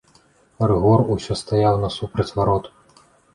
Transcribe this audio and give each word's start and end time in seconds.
Рыгор 0.71 1.03
усё 1.15 1.37
стаяў 1.43 1.77
насупраць 1.85 2.27
варот. 2.41 2.73